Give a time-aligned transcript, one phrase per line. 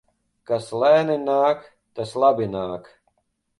[0.51, 1.69] Kas lēni nāk,
[2.01, 2.93] tas labi nāk.